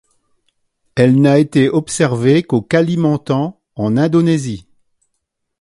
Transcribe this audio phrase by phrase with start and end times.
[0.95, 4.65] Elle n'a été observé qu'au Kalimantan en Indonésie.